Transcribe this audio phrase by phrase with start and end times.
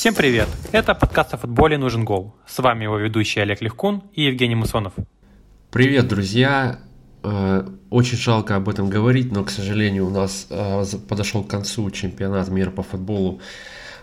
[0.00, 0.48] Всем привет!
[0.72, 2.34] Это подкаст о футболе «Нужен гол».
[2.46, 4.94] С вами его ведущий Олег Легкун и Евгений Мусонов.
[5.70, 6.80] Привет, друзья!
[7.22, 11.90] Э, очень жалко об этом говорить, но, к сожалению, у нас э, подошел к концу
[11.90, 13.42] чемпионат мира по футболу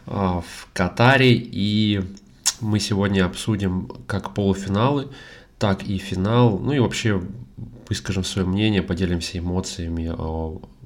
[0.06, 2.04] э, в Катаре, и
[2.62, 5.08] мы сегодня обсудим как полуфиналы,
[5.58, 7.20] так и финал, ну и вообще
[7.90, 10.14] выскажем свое мнение, поделимся эмоциями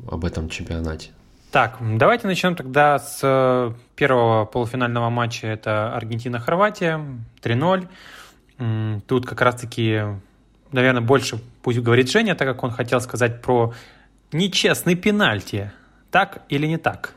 [0.09, 1.09] об этом чемпионате.
[1.51, 5.47] Так, давайте начнем тогда с э, первого полуфинального матча.
[5.47, 7.01] Это Аргентина-Хорватия,
[7.43, 9.01] 3-0.
[9.05, 10.01] Тут как раз-таки,
[10.71, 13.73] наверное, больше пусть говорит Женя, так как он хотел сказать про
[14.31, 15.73] нечестный пенальти.
[16.09, 17.15] Так или не так?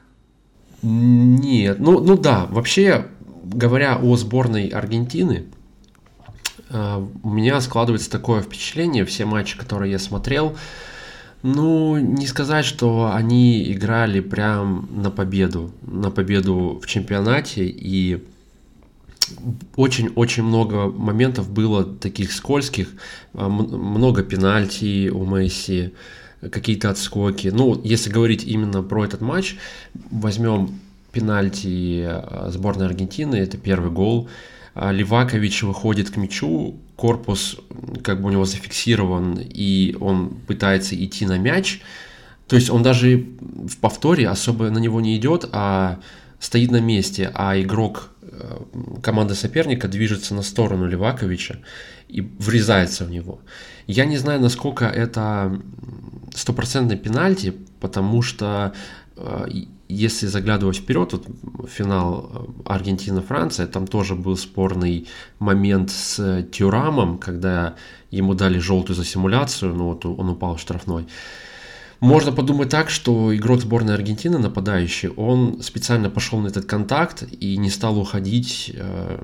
[0.83, 3.07] Нет, ну, ну да, вообще,
[3.45, 5.47] говоря о сборной Аргентины,
[6.71, 10.57] э, у меня складывается такое впечатление, все матчи, которые я смотрел,
[11.45, 18.25] ну, не сказать, что они играли прям на победу, на победу в чемпионате, и
[19.77, 22.89] очень-очень много моментов было таких скользких,
[23.35, 25.93] а, много пенальти у Месси,
[26.41, 27.49] какие-то отскоки.
[27.49, 29.57] Ну, если говорить именно про этот матч,
[30.11, 30.81] возьмем
[31.13, 34.31] пенальти а, сборной Аргентины, это первый гол.
[34.75, 37.57] А, Ливакович выходит к мячу, корпус
[38.03, 41.81] как бы у него зафиксирован, и он пытается идти на мяч.
[42.47, 46.01] То есть он даже в повторе особо на него не идет, а
[46.39, 48.59] стоит на месте, а игрок э,
[49.03, 51.61] команды соперника движется на сторону Леваковича
[52.09, 53.41] и врезается в него.
[53.87, 55.61] Я не знаю, насколько это
[56.35, 58.75] стопроцентный пенальти, потому что
[59.17, 59.47] э,
[59.95, 65.07] если заглядывать вперед, вот финал э, Аргентина-Франция, там тоже был спорный
[65.39, 67.75] момент с Тюрамом, когда
[68.11, 71.07] ему дали желтую за симуляцию, но вот он упал в штрафной.
[72.01, 77.57] Можно подумать так, что игрок сборной Аргентины, нападающий, он специально пошел на этот контакт и
[77.57, 79.19] не стал уходить э,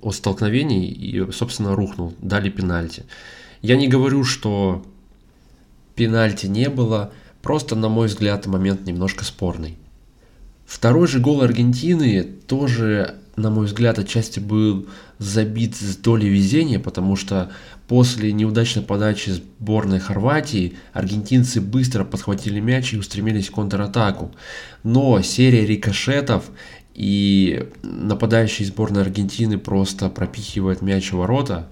[0.00, 3.04] от столкновений и, собственно, рухнул, дали пенальти.
[3.62, 4.84] Я не говорю, что
[5.94, 7.12] пенальти не было–
[7.44, 9.76] Просто, на мой взгляд, момент немножко спорный.
[10.64, 14.86] Второй же гол Аргентины тоже, на мой взгляд, отчасти был
[15.18, 17.52] забит с долей везения, потому что
[17.86, 24.32] после неудачной подачи сборной Хорватии аргентинцы быстро подхватили мяч и устремились в контратаку.
[24.82, 26.46] Но серия рикошетов
[26.94, 31.68] и нападающий сборной Аргентины просто пропихивает мяч в ворота,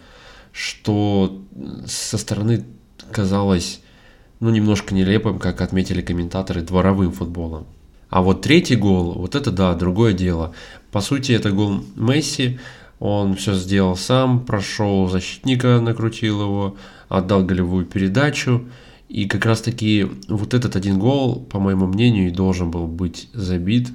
[0.53, 1.43] что
[1.87, 2.67] со стороны
[3.11, 3.81] казалось
[4.43, 7.65] ну, немножко нелепым, как отметили комментаторы, дворовым футболом.
[8.11, 10.53] А вот третий гол, вот это да, другое дело.
[10.91, 12.59] По сути, это гол Месси,
[12.99, 16.77] он все сделал сам, прошел защитника, накрутил его,
[17.09, 18.65] отдал голевую передачу.
[19.09, 23.29] И как раз таки вот этот один гол, по моему мнению, и должен был быть
[23.33, 23.91] забит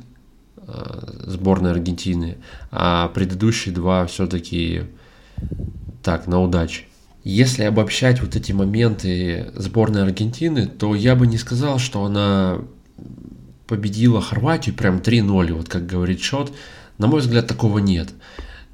[0.60, 2.38] э, сборной Аргентины.
[2.72, 4.84] А предыдущие два все-таки
[6.02, 6.84] так, на удачу.
[7.30, 12.60] Если обобщать вот эти моменты сборной Аргентины, то я бы не сказал, что она
[13.68, 16.54] победила Хорватию прям 3-0, вот как говорит счет.
[16.98, 18.14] На мой взгляд, такого нет.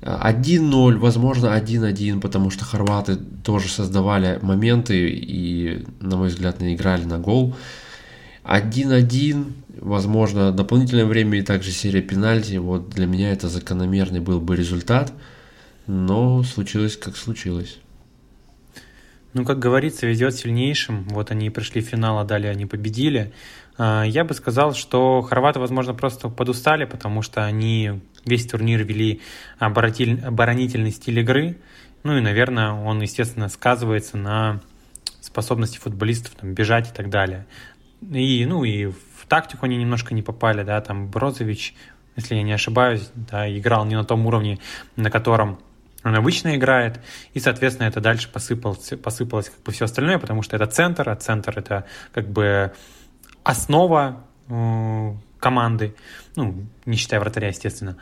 [0.02, 7.06] 1-0, возможно 1-1, потому что хорваты тоже создавали моменты и, на мой взгляд, не играли
[7.06, 7.56] на гол.
[8.44, 12.58] 1-1, возможно, дополнительное время и также серия пенальти.
[12.58, 15.12] Вот для меня это закономерный был бы результат,
[15.88, 17.80] но случилось как случилось.
[19.34, 21.08] Ну, как говорится, везет сильнейшим.
[21.10, 23.34] Вот они пришли в финал, а далее они победили.
[23.78, 29.22] А, я бы сказал, что хорваты, возможно, просто подустали, потому что они весь турнир вели
[29.58, 31.58] оборонительный стиль игры.
[32.04, 34.62] Ну и, наверное, он, естественно, сказывается на
[35.22, 37.48] способности футболистов там, бежать и так далее.
[38.02, 41.74] И, ну, и в тактику они немножко не попали, да, там Брозович,
[42.16, 44.60] если я не ошибаюсь, да, играл не на том уровне,
[44.96, 45.60] на котором
[46.04, 47.00] он обычно играет,
[47.34, 51.16] и, соответственно, это дальше посыпалось, посыпалось как бы все остальное, потому что это центр, а
[51.16, 52.74] центр это как бы
[53.44, 55.96] основа э, команды,
[56.36, 57.98] ну, не считая вратаря, естественно.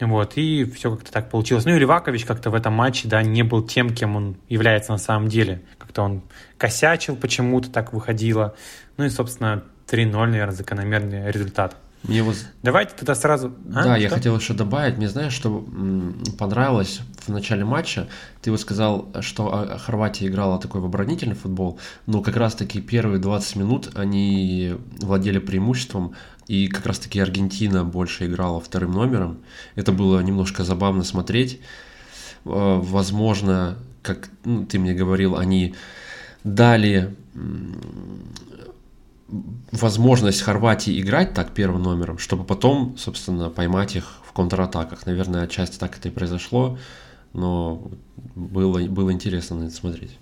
[0.00, 1.64] Вот, и все как-то так получилось.
[1.64, 4.98] Ну и Ливакович как-то в этом матче, да, не был тем, кем он является на
[4.98, 5.62] самом деле.
[5.78, 6.22] Как-то он
[6.58, 8.56] косячил почему-то, так выходило.
[8.96, 11.76] Ну и, собственно, 3-0, наверное, закономерный результат.
[12.04, 12.36] Мне вот...
[12.62, 13.52] Давайте тогда сразу...
[13.74, 13.84] А?
[13.84, 14.02] Да, что?
[14.02, 14.96] я хотел еще добавить.
[14.96, 15.64] Мне знаешь, что
[16.38, 18.08] понравилось в начале матча?
[18.40, 23.20] Ты вот сказал, что а, Хорватия играла такой в оборонительный футбол, но как раз-таки первые
[23.20, 26.14] 20 минут они владели преимуществом,
[26.48, 29.38] и как раз-таки Аргентина больше играла вторым номером.
[29.76, 31.60] Это было немножко забавно смотреть.
[32.44, 35.76] А, возможно, как ну, ты мне говорил, они
[36.42, 37.14] дали
[39.70, 45.06] возможность Хорватии играть так первым номером, чтобы потом, собственно, поймать их в контратаках.
[45.06, 46.78] Наверное, отчасти так это и произошло,
[47.32, 47.90] но
[48.34, 50.18] было, было интересно на это смотреть.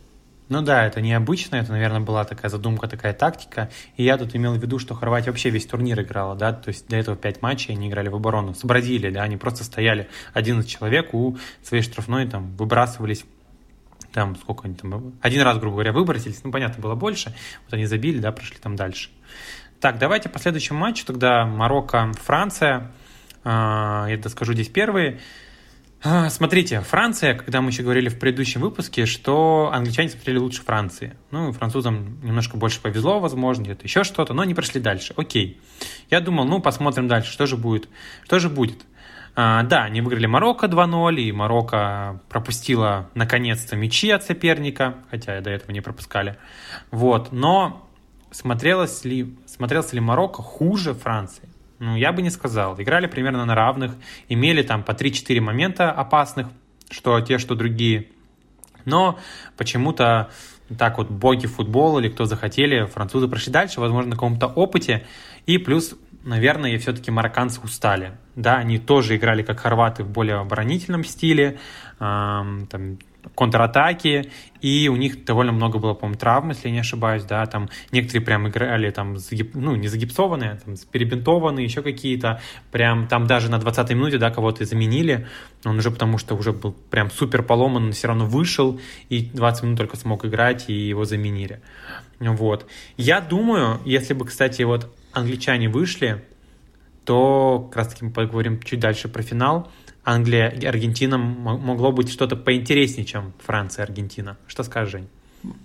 [0.49, 3.71] Ну да, это необычно, это, наверное, была такая задумка, такая тактика.
[3.97, 6.89] И я тут имел в виду, что Хорватия вообще весь турнир играла, да, то есть
[6.89, 10.69] до этого пять матчей они играли в оборону с Бразилией, да, они просто стояли 11
[10.69, 13.25] человек у своей штрафной, там, выбрасывались
[14.13, 17.35] там сколько они там, один раз, грубо говоря, выбросились, ну, понятно, было больше,
[17.65, 19.11] вот они забили, да, прошли там дальше.
[19.81, 22.93] Так, давайте по следующему матчу, тогда Марокко, Франция,
[23.45, 25.21] а, я скажу здесь первые.
[26.03, 31.15] А, смотрите, Франция, когда мы еще говорили в предыдущем выпуске, что англичане смотрели лучше Франции.
[31.31, 35.13] Ну, французам немножко больше повезло, возможно, где-то еще что-то, но они прошли дальше.
[35.19, 35.61] Окей.
[36.11, 37.89] Я думал, ну, посмотрим дальше, что же будет.
[38.25, 38.79] Что же будет?
[39.37, 45.51] А, да, они выиграли Марокко 2-0, и Марокко пропустила наконец-то мячи от соперника, хотя до
[45.51, 46.37] этого не пропускали.
[46.91, 47.89] Вот, но
[48.31, 51.49] смотрелось ли, смотрелся ли Марокко хуже Франции?
[51.79, 52.81] Ну, я бы не сказал.
[52.81, 53.93] Играли примерно на равных,
[54.29, 56.49] имели там по 3-4 момента опасных,
[56.91, 58.09] что те, что другие.
[58.85, 59.19] Но
[59.57, 60.31] почему-то
[60.79, 65.07] так вот боги футбола или кто захотели, французы прошли дальше, возможно, на каком-то опыте.
[65.47, 68.13] И плюс, наверное, все-таки марокканцы устали.
[68.41, 71.59] Да, они тоже играли как хорваты в более оборонительном стиле,
[72.01, 72.99] эм, там,
[73.35, 74.31] контратаки,
[74.63, 78.25] и у них довольно много было, по-моему, травм, если я не ошибаюсь, да, там некоторые
[78.25, 79.19] прям играли там,
[79.53, 82.41] ну, не загипсованные, там, перебинтованные, еще какие-то,
[82.73, 85.27] прям там даже на 20-й минуте, да, кого-то заменили,
[85.67, 89.65] он уже потому что уже был прям супер поломан, но все равно вышел, и 20
[89.65, 91.61] минут только смог играть, и его заменили.
[92.21, 92.67] Вот.
[92.97, 96.25] Я думаю, если бы, кстати, вот англичане вышли,
[97.11, 99.69] то как раз таки мы поговорим чуть дальше про финал,
[100.05, 104.37] Англия и Аргентина могло быть что-то поинтереснее, чем Франция и Аргентина.
[104.47, 105.09] Что скажешь, Жень?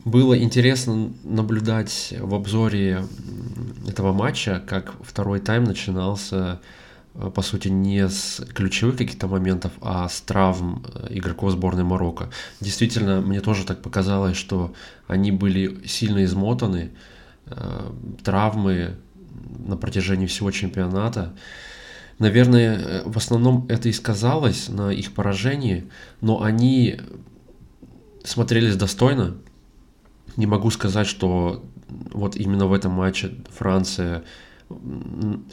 [0.06, 3.04] Было интересно наблюдать в обзоре
[3.88, 6.62] этого матча, как второй тайм начинался,
[7.14, 12.32] э, по сути, не с ключевых каких-то моментов, а с травм э, игроков сборной Марокко.
[12.60, 14.74] Действительно, мне тоже так показалось, что
[15.08, 16.90] они были сильно измотаны,
[17.46, 17.92] э,
[18.24, 18.96] травмы
[19.66, 21.36] на протяжении всего чемпионата.
[22.20, 25.90] Наверное, э, в основном это и сказалось на их поражении,
[26.22, 27.00] но они
[28.24, 29.36] смотрелись достойно.
[30.38, 34.24] Не могу сказать, что вот именно в этом матче Франция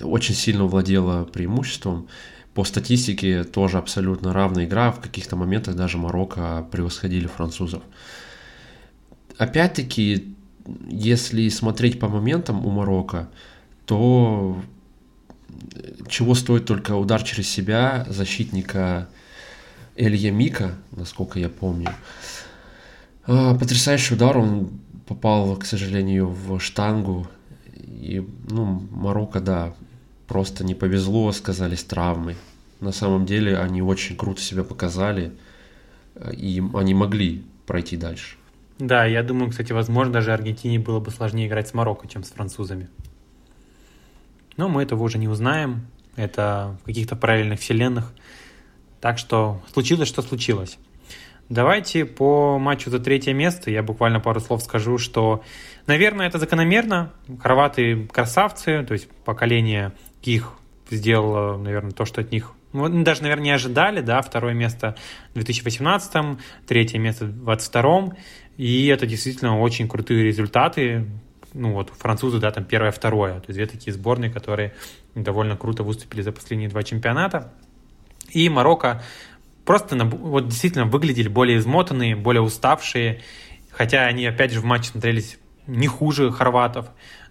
[0.01, 2.09] очень сильно владела преимуществом.
[2.55, 4.91] По статистике тоже абсолютно равная игра.
[4.93, 7.83] В каких-то моментах даже Марокко превосходили французов.
[9.39, 10.35] Опять-таки,
[10.89, 13.29] если смотреть по моментам у Марокко,
[13.87, 14.61] то
[16.09, 19.09] чего стоит только удар через себя защитника
[19.97, 21.89] Элья Мика, насколько я помню.
[23.27, 27.27] А, потрясающий удар, он попал, к сожалению, в штангу.
[27.77, 29.75] И, ну, Марокко, да,
[30.27, 32.37] просто не повезло, сказались травмы.
[32.81, 35.33] На самом деле они очень круто себя показали,
[36.33, 38.37] и они могли пройти дальше.
[38.79, 42.31] Да, я думаю, кстати, возможно, даже Аргентине было бы сложнее играть с Марокко, чем с
[42.31, 42.89] французами.
[44.57, 45.87] Но мы этого уже не узнаем.
[46.17, 48.13] Это в каких-то параллельных вселенных.
[49.01, 50.79] Так что случилось, что случилось.
[51.49, 53.71] Давайте по матчу за третье место.
[53.71, 55.43] Я буквально пару слов скажу, что,
[55.87, 57.13] наверное, это закономерно.
[57.41, 59.93] Хорваты красавцы, то есть поколение
[60.23, 60.53] их
[60.91, 64.97] сделало, наверное, то, что от них ну, даже, наверное, не ожидали, да, второе место
[65.31, 68.17] в 2018, третье место в 2022,
[68.57, 71.07] и это действительно очень крутые результаты,
[71.53, 74.75] ну вот французы, да, там первое, второе, то есть две такие сборные, которые
[75.15, 77.53] довольно круто выступили за последние два чемпионата.
[78.31, 79.03] И Марокко
[79.65, 83.21] просто вот действительно выглядели более измотанные, более уставшие,
[83.71, 86.89] хотя они опять же в матче смотрелись не хуже хорватов,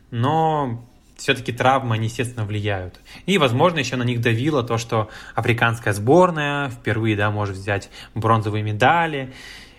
[0.09, 0.85] но
[1.17, 2.99] все-таки травмы, они, естественно, влияют.
[3.27, 8.63] И, возможно, еще на них давило то, что африканская сборная впервые, да, может взять бронзовые
[8.63, 9.31] медали.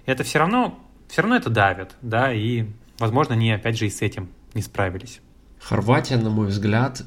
[0.07, 2.67] Это все равно, все равно это давит, да, и
[3.03, 5.21] возможно, они опять же и с этим не справились.
[5.59, 7.03] Хорватия, на мой взгляд,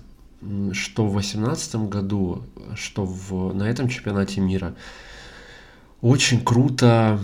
[0.73, 2.43] что в 2018 году,
[2.75, 4.75] что в, на этом чемпионате мира,
[6.01, 7.19] очень круто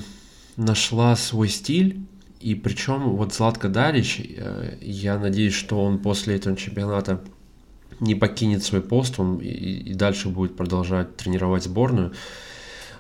[0.56, 2.06] нашла свой стиль.
[2.40, 7.22] И причем вот Златко Далич, э, я надеюсь, что он после этого чемпионата
[8.00, 12.14] не покинет свой пост, он и, и дальше будет продолжать тренировать сборную.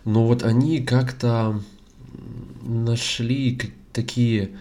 [0.03, 1.59] Но вот они как-то
[2.61, 3.59] нашли
[3.93, 4.51] такие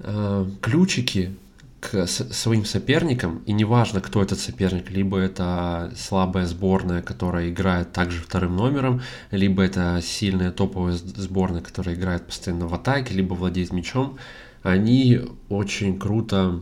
[0.00, 1.34] э, ключики
[1.80, 8.20] к своим соперникам, и неважно, кто этот соперник, либо это слабая сборная, которая играет также
[8.20, 14.18] вторым номером, либо это сильная топовая сборная, которая играет постоянно в атаке, либо владеет мячом,
[14.62, 16.60] они очень круто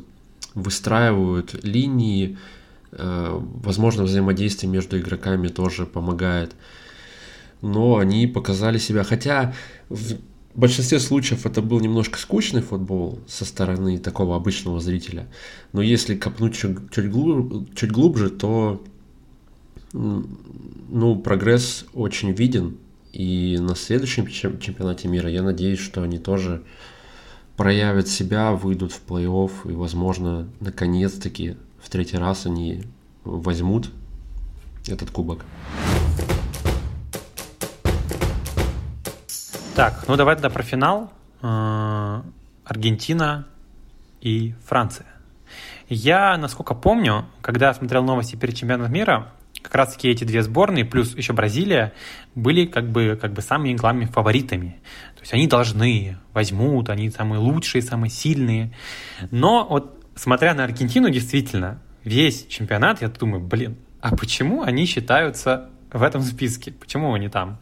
[0.55, 2.39] выстраивают линии,
[2.93, 6.53] Э, возможно, взаимодействие между игроками тоже помогает.
[7.61, 9.53] Но они показали себя, хотя
[9.89, 10.17] в
[10.55, 15.29] большинстве случаев это был немножко скучный футбол со стороны такого обычного зрителя.
[15.73, 18.83] Но если копнуть чуть, чуть, глубже, чуть глубже, то
[19.93, 22.77] ну, прогресс очень виден.
[23.13, 26.63] И на следующем чемпионате мира я надеюсь, что они тоже
[27.57, 32.83] проявят себя, выйдут в плей-офф и, возможно, наконец-таки в третий раз они
[33.25, 33.91] возьмут
[34.87, 35.45] этот кубок.
[39.79, 41.13] Так, ну давай тогда про финал.
[41.41, 42.23] Э,
[42.65, 43.47] Аргентина
[44.21, 45.07] и Франция.
[45.89, 49.29] Я, насколько помню, когда смотрел новости перед чемпионатом мира,
[49.63, 51.93] как раз таки эти две сборные, плюс еще Бразилия,
[52.35, 54.81] были как бы, как бы самыми главными фаворитами.
[55.15, 58.73] То есть они должны, возьмут, они самые лучшие, самые сильные.
[59.31, 65.71] Но вот смотря на Аргентину, действительно, весь чемпионат, я думаю, блин, а почему они считаются
[65.93, 66.73] в этом списке?
[66.73, 67.61] Почему они там?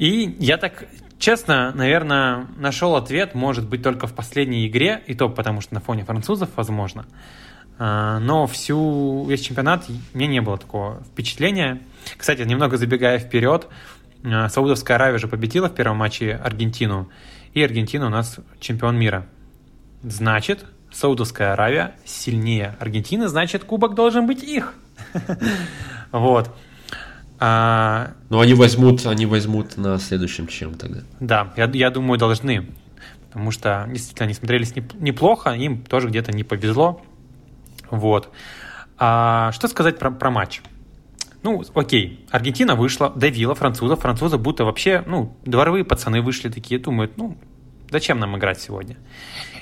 [0.00, 0.86] И я так,
[1.18, 5.80] честно, наверное, нашел ответ, может быть, только в последней игре, и то потому что на
[5.80, 7.04] фоне французов, возможно.
[7.78, 11.82] А, но всю, весь чемпионат мне не было такого впечатления.
[12.16, 13.68] Кстати, немного забегая вперед,
[14.24, 17.10] а, Саудовская Аравия же победила в первом матче Аргентину,
[17.52, 19.26] и Аргентина у нас чемпион мира.
[20.02, 24.72] Значит, Саудовская Аравия сильнее Аргентины, значит, кубок должен быть их.
[26.10, 26.50] Вот.
[27.40, 28.12] А...
[28.28, 31.00] Ну, они возьмут, они возьмут на следующем чем тогда.
[31.20, 32.68] Да, я, я думаю, должны.
[33.28, 37.00] Потому что действительно они смотрелись неплохо, им тоже где-то не повезло.
[37.90, 38.30] Вот.
[38.98, 40.60] А, что сказать про, про матч?
[41.42, 47.16] Ну, окей, Аргентина вышла, давила французов, французы будто вообще, ну, дворовые пацаны вышли такие, думают,
[47.16, 47.38] ну,
[47.90, 48.96] зачем нам играть сегодня?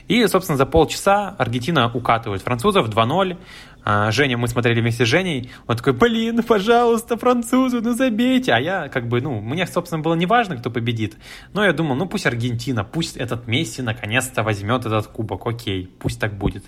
[0.09, 3.37] И, собственно, за полчаса Аргентина укатывает французов 2-0.
[3.85, 8.53] А, Женя, мы смотрели вместе с Женей, он такой, блин, пожалуйста, французы, ну забейте.
[8.53, 11.17] А я как бы, ну, мне, собственно, было не важно, кто победит.
[11.53, 16.21] Но я думал, ну пусть Аргентина, пусть этот Месси наконец-то возьмет этот кубок, окей, пусть
[16.21, 16.65] так будет.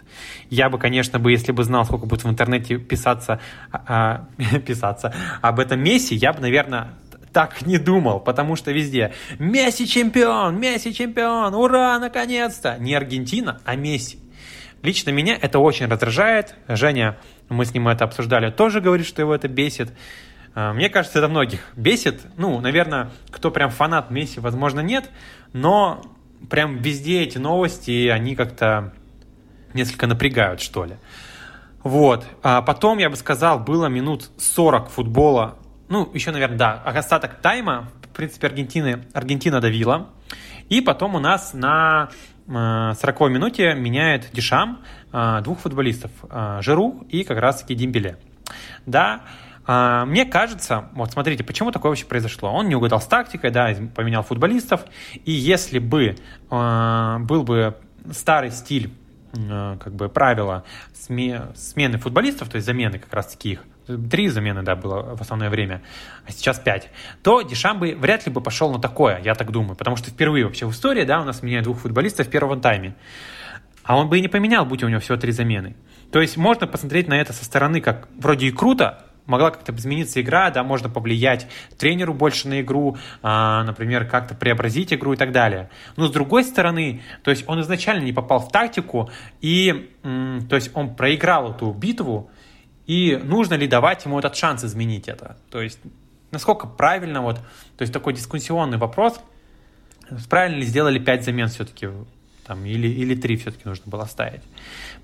[0.50, 3.40] Я бы, конечно, бы, если бы знал, сколько будет в интернете писаться,
[3.72, 4.26] а,
[4.66, 6.92] писаться об этом Месси, я бы, наверное,
[7.32, 12.76] так не думал, потому что везде Месси чемпион, Месси чемпион, ура, наконец-то!
[12.78, 14.18] Не Аргентина, а Месси.
[14.82, 16.54] Лично меня это очень раздражает.
[16.66, 17.18] Женя,
[17.48, 19.92] мы с ним это обсуждали, тоже говорит, что его это бесит.
[20.54, 22.22] А, мне кажется, это многих бесит.
[22.36, 25.10] Ну, наверное, кто прям фанат Месси, возможно, нет.
[25.52, 26.02] Но
[26.48, 28.94] прям везде эти новости, они как-то
[29.74, 30.96] несколько напрягают, что ли.
[31.82, 32.26] Вот.
[32.42, 35.58] А потом, я бы сказал, было минут 40 футбола
[35.90, 40.08] ну, еще, наверное, да, остаток тайма, в принципе, Аргентины, Аргентина давила.
[40.68, 42.10] И потом у нас на
[42.46, 44.82] 40 минуте меняет Дешам
[45.12, 48.18] э, двух футболистов, э, Жиру и как раз-таки Дембеле.
[48.86, 49.22] Да,
[49.66, 52.52] э, мне кажется, вот смотрите, почему такое вообще произошло.
[52.52, 54.84] Он не угадал с тактикой, да, поменял футболистов,
[55.24, 56.16] и если бы
[56.48, 57.76] был бы
[58.12, 58.92] старый стиль
[59.32, 63.64] как бы правила смены футболистов, то есть замены как раз таки их,
[64.10, 65.82] три замены, да, было в основное время,
[66.26, 66.88] а сейчас пять,
[67.22, 70.44] то Дешам бы вряд ли бы пошел на такое, я так думаю, потому что впервые
[70.44, 72.94] вообще в истории, да, у нас меняют двух футболистов в первом тайме.
[73.82, 75.74] А он бы и не поменял, будь у него всего три замены.
[76.12, 80.20] То есть можно посмотреть на это со стороны, как вроде и круто, могла как-то измениться
[80.20, 81.46] игра, да, можно повлиять
[81.78, 85.70] тренеру больше на игру, а, например, как-то преобразить игру и так далее.
[85.96, 90.70] Но с другой стороны, то есть он изначально не попал в тактику, и, то есть
[90.74, 92.30] он проиграл эту битву,
[92.90, 95.36] и нужно ли давать ему этот шанс изменить это?
[95.48, 95.78] То есть,
[96.32, 99.20] насколько правильно, вот, то есть такой дискуссионный вопрос,
[100.28, 101.88] правильно ли сделали 5 замен все-таки,
[102.44, 104.40] там, или, или 3 все-таки нужно было ставить.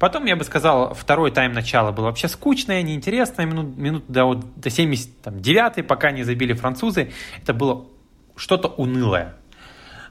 [0.00, 4.61] Потом, я бы сказал, второй тайм начала было вообще скучное, неинтересное, минут, минут до, вот,
[4.61, 7.87] до 79 пока не забили французы, это было
[8.35, 9.37] что-то унылое.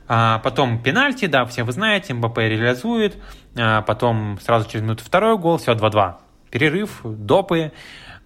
[0.08, 3.18] А потом пенальти, да, все вы знаете, МБП реализует,
[3.58, 6.25] а потом сразу через минуту второй гол, все 2-2
[6.56, 7.74] перерыв, допы.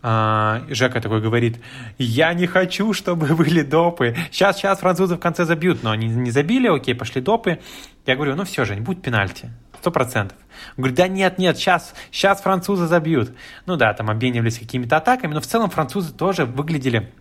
[0.04, 1.60] А, Жека такой говорит,
[1.98, 4.16] я не хочу, чтобы были допы.
[4.32, 7.58] Сейчас, сейчас французы в конце забьют, но они не забили, окей, пошли допы.
[8.06, 9.50] Я говорю, ну все же, не будет пенальти.
[9.80, 10.38] Сто процентов.
[10.78, 13.32] Говорю, да нет, нет, сейчас, сейчас французы забьют.
[13.66, 17.12] Ну да, там обменивались какими-то атаками, но в целом французы тоже выглядели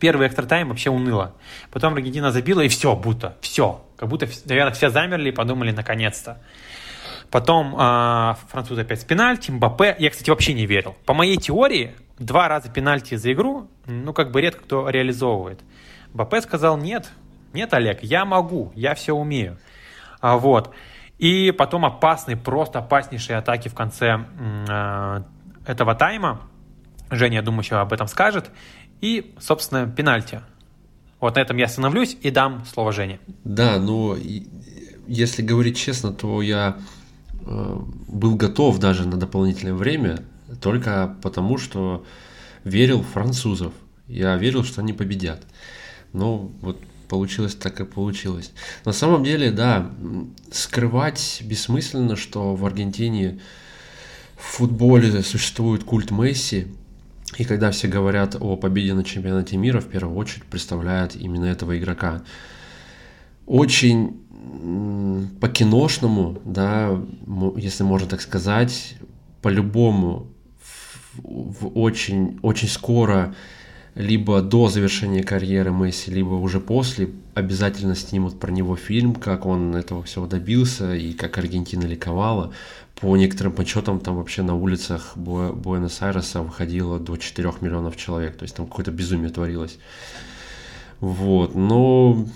[0.00, 1.36] первый экстра тайм вообще уныло.
[1.70, 3.86] Потом Аргентина забила, и все, будто, все.
[3.96, 6.40] Как будто, наверное, все замерли и подумали, наконец-то.
[7.32, 9.96] Потом э, французы опять с пенальти, Мбаппе.
[9.98, 10.94] Я, кстати, вообще не верил.
[11.06, 15.60] По моей теории, два раза пенальти за игру, ну, как бы редко кто реализовывает.
[16.12, 17.10] Мбаппе сказал, нет,
[17.54, 19.56] нет, Олег, я могу, я все умею.
[20.20, 20.74] А, вот.
[21.18, 24.26] И потом опасные, просто опаснейшие атаки в конце
[24.68, 25.22] э,
[25.64, 26.42] этого тайма.
[27.10, 28.50] Женя, я думаю, еще об этом скажет.
[29.00, 30.42] И, собственно, пенальти.
[31.18, 33.20] Вот на этом я остановлюсь и дам слово Жене.
[33.44, 34.18] Да, но
[35.06, 36.76] если говорить честно, то я
[37.44, 40.22] был готов даже на дополнительное время,
[40.60, 42.04] только потому что
[42.64, 43.72] верил в французов.
[44.06, 45.46] Я верил, что они победят.
[46.12, 48.52] Но вот получилось так и получилось.
[48.84, 49.90] На самом деле, да,
[50.50, 53.40] скрывать бессмысленно, что в Аргентине
[54.36, 56.68] в футболе существует культ Месси,
[57.38, 61.78] и когда все говорят о победе на чемпионате мира, в первую очередь представляют именно этого
[61.78, 62.22] игрока.
[63.46, 64.20] Очень
[65.40, 67.00] по-киношному, да,
[67.56, 68.96] если можно так сказать,
[69.40, 70.26] по-любому
[70.60, 73.34] в, в очень, очень скоро
[73.94, 79.74] либо до завершения карьеры Месси, либо уже после, обязательно снимут про него фильм, как он
[79.74, 82.52] этого всего добился и как Аргентина ликовала.
[83.00, 88.54] По некоторым подсчетам там вообще на улицах Буэнос-Айреса выходило до 4 миллионов человек, то есть
[88.54, 89.78] там какое-то безумие творилось.
[91.00, 92.26] Вот, но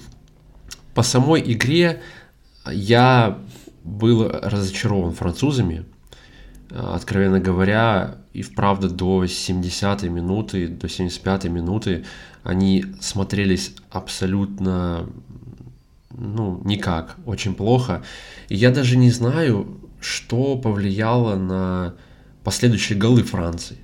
[0.96, 2.00] по самой игре
[2.66, 3.38] я
[3.84, 5.84] был разочарован французами,
[6.70, 12.06] откровенно говоря, и вправду до 70-й минуты, до 75-й минуты
[12.44, 15.06] они смотрелись абсолютно,
[16.10, 18.02] ну, никак, очень плохо.
[18.48, 21.94] И я даже не знаю, что повлияло на
[22.42, 23.76] последующие голы Франции.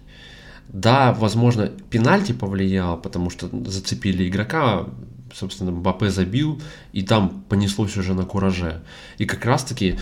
[0.68, 4.86] Да, возможно, пенальти повлиял, потому что зацепили игрока,
[5.32, 6.60] собственно, Мбаппе забил,
[6.92, 8.82] и там понеслось уже на кураже.
[9.18, 9.98] И как раз-таки,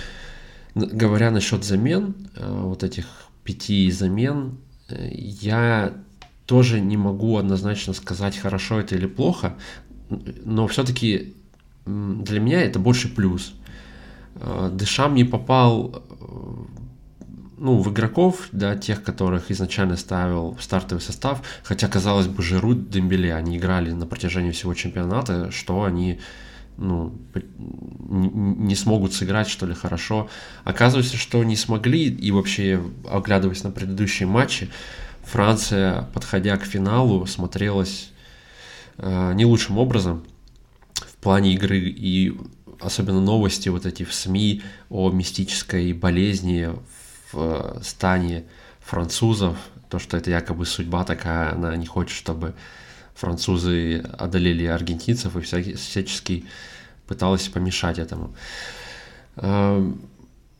[0.74, 3.06] говоря насчет замен, э, вот этих
[3.44, 4.58] пяти замен,
[4.88, 5.94] э, я
[6.46, 9.56] тоже не могу однозначно сказать, хорошо это или плохо,
[10.44, 11.34] но все-таки
[11.86, 13.54] для меня это больше плюс.
[14.36, 16.02] Э, Дешам не попал
[17.60, 22.74] ну, в игроков, да, тех, которых изначально ставил в стартовый состав, хотя, казалось бы, Жиру,
[22.74, 26.20] Дембеле, они играли на протяжении всего чемпионата, что они
[26.78, 27.14] ну,
[28.08, 30.30] не смогут сыграть, что ли, хорошо.
[30.64, 34.70] Оказывается, что не смогли, и вообще, оглядываясь на предыдущие матчи,
[35.24, 38.10] Франция, подходя к финалу, смотрелась
[38.96, 40.24] э, не лучшим образом
[40.94, 42.34] в плане игры, и
[42.80, 46.70] особенно новости вот эти в СМИ о мистической болезни
[47.32, 48.44] в э, стане
[48.80, 49.56] французов,
[49.88, 52.54] то, что это якобы судьба такая, она не хочет, чтобы
[53.14, 56.44] французы одолели аргентинцев и всячески
[57.06, 58.34] пыталась помешать этому.
[59.36, 60.00] Эм,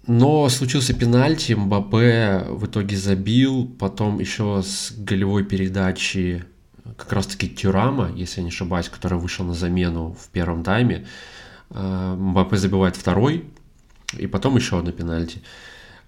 [0.07, 6.45] но случился пенальти, Мбаппе в итоге забил, потом еще с голевой передачи
[6.97, 11.07] как раз-таки Тюрама, если я не ошибаюсь, который вышел на замену в первом тайме.
[11.71, 13.45] Э, Мбаппе забивает второй,
[14.19, 15.43] и потом еще одно пенальти.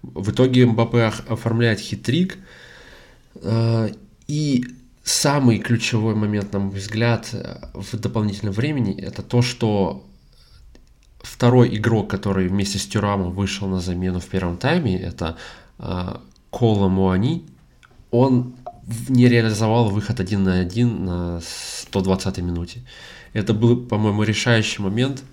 [0.03, 2.37] В итоге Мбаппе оформляет хитрик,
[3.35, 3.89] э,
[4.27, 4.65] и
[5.03, 7.33] самый ключевой момент, на мой взгляд,
[7.73, 10.05] в дополнительном времени, это то, что
[11.19, 15.37] второй игрок, который вместе с Тюрамом вышел на замену в первом тайме, это
[15.79, 16.17] э,
[16.49, 17.45] Кола Муани,
[18.11, 18.55] он
[19.09, 21.39] не реализовал выход один на один на
[21.91, 22.81] 120-й минуте.
[23.33, 25.23] Это был, по-моему, решающий момент,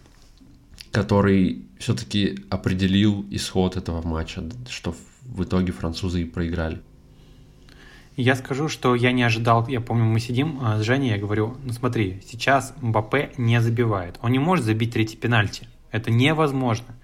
[0.92, 6.81] который все-таки определил исход этого матча, что в итоге французы и проиграли.
[8.16, 11.57] Я скажу, что я не ожидал, я помню, мы сидим а, с Женей, я говорю,
[11.62, 16.94] ну смотри, сейчас Мбаппе не забивает, он не может забить третий пенальти, это невозможно.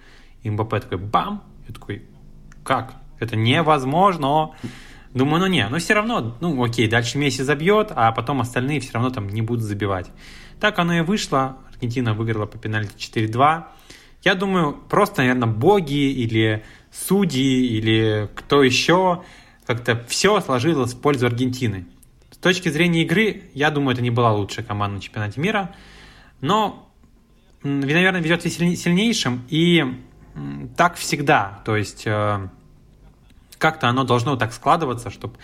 [0.42, 2.02] И Мбаппе такой бам, я такой,
[2.62, 2.94] как?
[3.18, 4.50] Это невозможно.
[5.14, 8.92] Думаю, ну не, но все равно, ну окей, дальше Месси забьет, а потом остальные все
[8.92, 10.10] равно там не будут забивать.
[10.60, 13.64] Так оно и вышло, Аргентина выиграла по пенальти 4-2.
[14.22, 19.22] Я думаю, просто, наверное, боги или судьи или кто еще
[19.66, 21.86] как-то все сложилось в пользу Аргентины.
[22.30, 25.74] С точки зрения игры, я думаю, это не была лучшая команда на чемпионате мира,
[26.40, 26.90] но,
[27.62, 29.84] наверное, ведет сильнейшим, и
[30.76, 32.48] так всегда, то есть э,
[33.58, 35.36] как-то оно должно так складываться, чтобы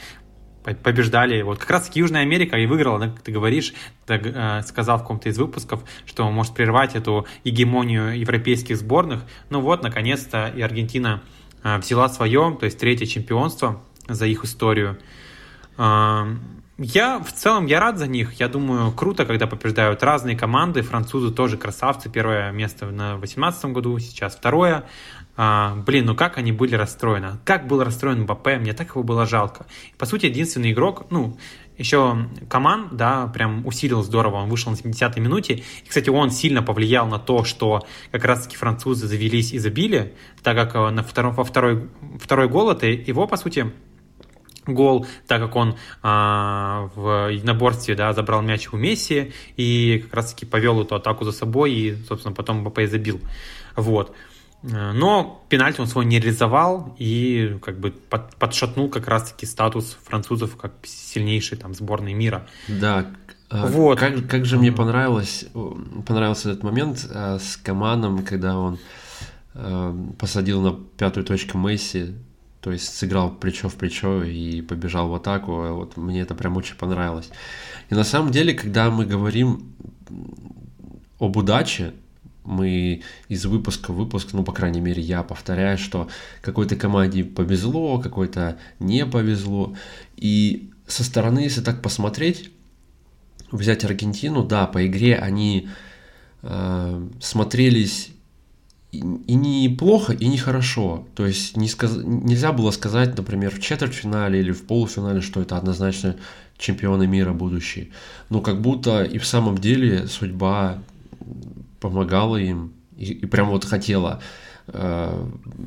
[0.62, 1.42] побеждали.
[1.42, 3.74] Вот как раз Южная Америка и выиграла, да, ты говоришь,
[4.06, 9.22] ты э, сказал в каком-то из выпусков, что может прервать эту гегемонию европейских сборных.
[9.50, 11.22] Ну вот, наконец-то и Аргентина
[11.62, 14.98] э, взяла свое, то есть третье чемпионство за их историю.
[16.84, 18.34] Я в целом я рад за них.
[18.34, 20.82] Я думаю, круто, когда побеждают разные команды.
[20.82, 22.10] Французы тоже красавцы.
[22.10, 24.84] Первое место на 2018 году, сейчас второе.
[25.36, 27.38] А, блин, ну как они были расстроены?
[27.44, 28.58] Как был расстроен Мбаппе?
[28.58, 29.66] Мне так его было жалко.
[29.98, 31.38] По сути, единственный игрок, ну,
[31.78, 35.62] еще Коман, да, прям усилил здорово, он вышел на 70-й минуте.
[35.84, 40.56] И, кстати, он сильно повлиял на то, что как раз-таки французы завелись и забили, так
[40.56, 41.88] как э, на втором, во второй,
[42.20, 43.72] второй гол это его, по сути,
[44.66, 50.46] гол, так как он а, в единоборстве да, забрал мяч у Месси и как раз-таки
[50.46, 53.20] повел эту атаку за собой и, собственно, потом МБП забил.
[53.76, 54.14] Вот.
[54.62, 60.56] Но пенальти он свой не реализовал и как бы под, подшатнул как раз-таки статус французов
[60.56, 62.46] как сильнейшей там сборной мира.
[62.68, 63.06] Да,
[63.50, 63.98] а, вот.
[63.98, 65.46] Как, как же мне понравилось,
[66.06, 68.78] понравился этот момент а, с Каманом, когда он
[70.18, 72.14] посадил на пятую точку Месси,
[72.62, 75.52] то есть сыграл плечо в плечо и побежал в атаку.
[75.74, 77.30] Вот мне это прям очень понравилось.
[77.90, 79.74] И на самом деле, когда мы говорим
[81.18, 81.92] об удаче,
[82.44, 86.08] мы из выпуска в выпуск, ну, по крайней мере, я повторяю, что
[86.40, 89.74] какой-то команде повезло, какой-то не повезло.
[90.16, 92.50] И со стороны, если так посмотреть,
[93.50, 95.68] взять Аргентину, да, по игре они
[96.42, 98.10] э, смотрелись
[98.90, 101.06] и, и не плохо, и не хорошо.
[101.14, 101.96] То есть не сказ...
[101.96, 106.16] нельзя было сказать, например, в четвертьфинале или в полуфинале, что это однозначно
[106.58, 107.88] чемпионы мира будущие.
[108.30, 110.82] Но как будто и в самом деле судьба
[111.82, 114.22] помогала им и, и прям вот хотела,
[114.68, 115.26] э,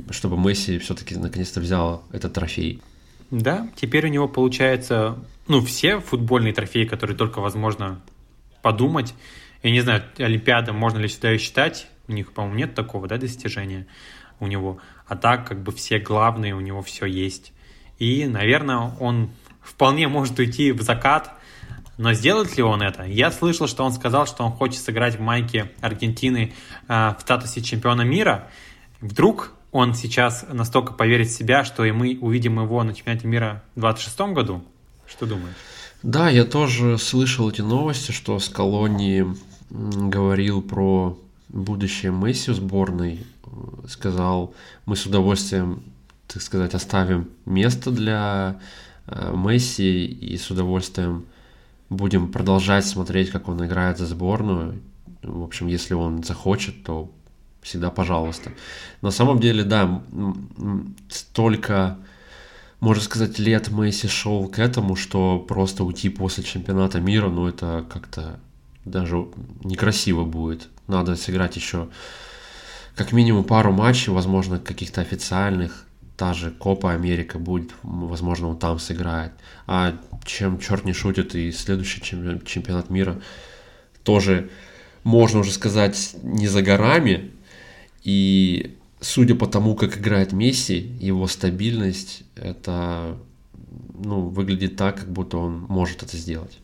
[0.10, 2.82] чтобы Месси все-таки наконец-то взял этот трофей.
[3.30, 8.02] Да, теперь у него получается, ну, все футбольные трофеи, которые только возможно
[8.62, 9.14] подумать.
[9.62, 13.18] Я не знаю, Олимпиада, можно ли сюда и считать, у них, по-моему, нет такого, да,
[13.18, 13.88] достижения
[14.40, 14.78] у него.
[15.08, 17.52] А так, как бы все главные, у него все есть.
[18.00, 21.34] И, наверное, он вполне может уйти в закат,
[21.98, 23.04] но сделает ли он это?
[23.04, 26.54] Я слышал, что он сказал, что он хочет сыграть в майке Аргентины
[26.88, 28.50] э, в статусе чемпиона мира.
[29.02, 33.64] Вдруг он сейчас настолько поверит в себя, что и мы увидим его на чемпионате мира
[33.76, 34.64] в 26 году?
[35.08, 35.56] Что думаешь?
[36.04, 39.26] Да, я тоже слышал эти новости, что Скалони
[39.70, 41.18] говорил про
[41.50, 43.26] будущее Месси в сборной.
[43.88, 44.54] Сказал,
[44.86, 45.84] мы с удовольствием,
[46.28, 48.60] так сказать, оставим место для
[49.08, 51.26] э, Месси и с удовольствием
[51.90, 54.82] будем продолжать смотреть, как он играет за сборную.
[55.22, 57.12] В общем, если он захочет, то
[57.62, 58.52] всегда пожалуйста.
[59.02, 60.04] На самом деле, да,
[61.10, 61.98] столько,
[62.80, 67.86] можно сказать, лет Месси шел к этому, что просто уйти после чемпионата мира, ну это
[67.90, 68.40] как-то
[68.86, 69.28] даже
[69.64, 70.70] некрасиво будет.
[70.88, 71.90] Надо сыграть еще
[72.96, 75.86] как минимум пару матчей, возможно, каких-то официальных.
[76.18, 79.34] Та же Копа Америка будет, возможно, он там сыграет.
[79.68, 83.22] А чем черт не шутит, и следующий чемпионат мира
[84.04, 84.50] тоже,
[85.04, 87.32] можно уже сказать, не за горами,
[88.04, 93.18] и судя по тому, как играет Месси, его стабильность, это
[93.94, 96.60] ну, выглядит так, как будто он может это сделать.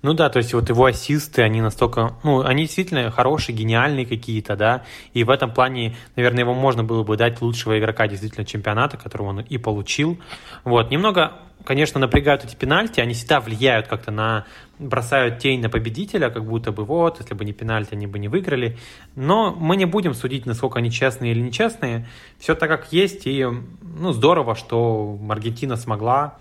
[0.00, 4.54] Ну да, то есть вот его ассисты, они настолько, ну, они действительно хорошие, гениальные какие-то,
[4.54, 8.96] да, и в этом плане, наверное, его можно было бы дать лучшего игрока действительно чемпионата,
[8.96, 10.18] которого он и получил.
[10.62, 11.32] Вот, немного
[11.64, 14.46] конечно, напрягают эти пенальти, они всегда влияют как-то на,
[14.78, 18.28] бросают тень на победителя, как будто бы вот, если бы не пенальти, они бы не
[18.28, 18.78] выиграли.
[19.16, 22.08] Но мы не будем судить, насколько они честные или нечестные.
[22.38, 23.46] Все так, как есть, и,
[23.82, 26.38] ну, здорово, что Аргентина смогла,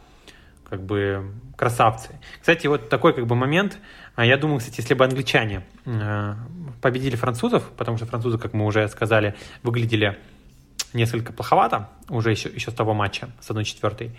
[0.70, 2.20] как бы, красавцы.
[2.40, 3.80] Кстати, вот такой, как бы, момент,
[4.16, 6.36] а я думаю, кстати, если бы англичане э,
[6.82, 10.18] победили французов, потому что французы, как мы уже сказали, выглядели
[10.94, 14.12] несколько плоховато уже еще, еще с того матча, с 1-4,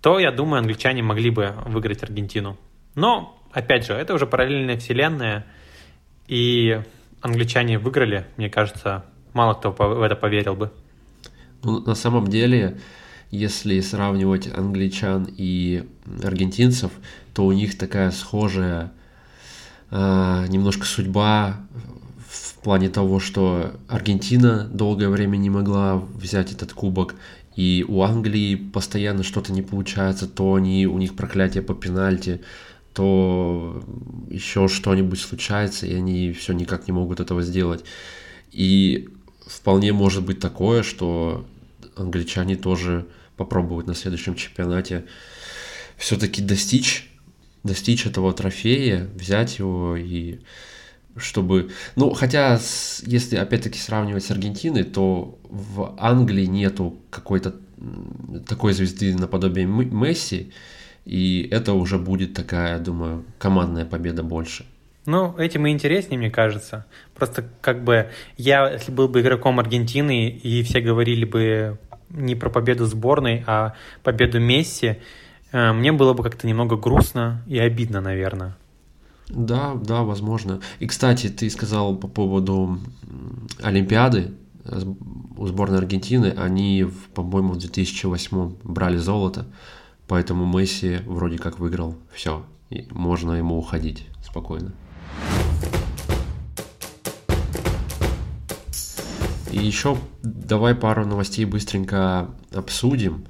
[0.00, 2.58] то, я думаю, англичане могли бы выиграть Аргентину.
[2.94, 5.46] Но, опять же, это уже параллельная вселенная,
[6.26, 6.80] и
[7.20, 10.72] англичане выиграли, мне кажется, мало кто в это поверил бы.
[11.62, 12.78] Ну, на самом деле,
[13.32, 15.84] если сравнивать англичан и
[16.22, 16.92] аргентинцев,
[17.34, 18.92] то у них такая схожая
[19.90, 21.56] э, немножко судьба
[22.28, 27.14] в плане того, что Аргентина долгое время не могла взять этот кубок,
[27.56, 32.42] и у Англии постоянно что-то не получается, то они, у них проклятие по пенальти,
[32.92, 33.82] то
[34.28, 37.82] еще что-нибудь случается, и они все никак не могут этого сделать.
[38.50, 39.08] И
[39.46, 41.46] вполне может быть такое, что
[41.96, 45.04] англичане тоже попробуют на следующем чемпионате
[45.96, 47.10] все-таки достичь,
[47.62, 50.40] достичь этого трофея, взять его и
[51.16, 51.70] чтобы...
[51.96, 52.58] Ну, хотя,
[53.02, 57.54] если опять-таки сравнивать с Аргентиной, то в Англии нету какой-то
[58.46, 60.52] такой звезды наподобие Месси,
[61.04, 64.64] и это уже будет такая, думаю, командная победа больше.
[65.04, 66.86] Ну, этим и интереснее, мне кажется.
[67.14, 71.78] Просто как бы я, если был бы игроком Аргентины, и все говорили бы
[72.14, 74.98] не про победу сборной, а победу Месси,
[75.52, 78.56] э, мне было бы как-то немного грустно и обидно, наверное.
[79.28, 80.60] Да, да, возможно.
[80.78, 82.78] И, кстати, ты сказал по поводу
[83.62, 84.32] Олимпиады
[85.36, 86.34] у сборной Аргентины.
[86.36, 89.46] Они, по-моему, в 2008 брали золото.
[90.06, 94.72] поэтому Месси вроде как выиграл все, и можно ему уходить спокойно.
[99.52, 103.26] И еще давай пару новостей быстренько обсудим.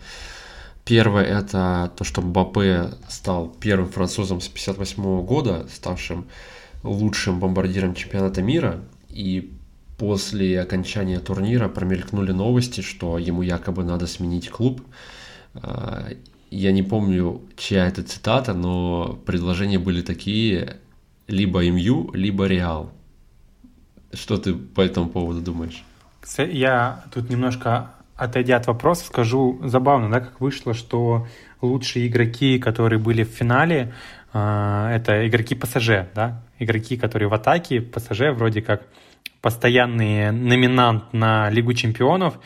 [0.85, 6.27] Первое это то, что Мбаппе стал первым французом с 58 года, ставшим
[6.85, 8.81] лучшим бомбардиром чемпионата мира.
[9.09, 9.53] И
[9.99, 14.81] после окончания турнира промелькнули новости, что ему якобы надо сменить клуб.
[15.55, 16.09] А,
[16.51, 20.77] я не помню, чья это цитата, но предложения были такие,
[21.27, 22.93] либо МЮ, либо Реал.
[24.13, 25.85] Что ты по этому поводу думаешь?
[26.37, 31.27] Я тут немножко отойдя от вопроса, скажу забавно, да, как вышло, что
[31.61, 33.93] лучшие игроки, которые были в финале,
[34.33, 38.87] э, это игроки ПСЖ, да, игроки, которые в атаке, ПСЖ вроде как
[39.41, 42.39] постоянный номинант на Лигу чемпионов,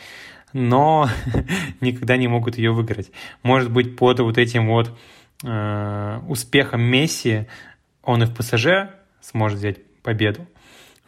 [0.53, 1.09] но
[1.81, 3.11] никогда не могут ее выиграть.
[3.43, 4.97] Может быть, под вот этим вот
[5.43, 7.47] э, успехом Месси
[8.01, 8.89] он и в ПСЖ
[9.21, 10.47] сможет взять победу.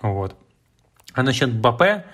[0.02, 0.36] Вот.
[1.14, 2.06] А насчет Бапе,